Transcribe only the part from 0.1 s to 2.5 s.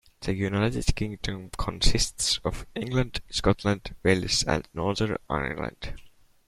The United Kingdom consists